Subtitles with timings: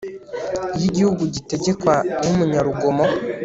[0.77, 3.05] iyo igihugu gitegekwa n'umunyarugomo